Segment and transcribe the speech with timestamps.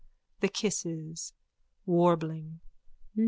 [0.39, 1.33] _THE KISSES:
[1.87, 2.57] _(Warbling.)